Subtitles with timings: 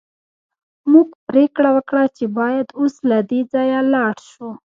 [0.91, 4.49] موږ پریکړه وکړه چې باید اوس له دې ځایه لاړ شو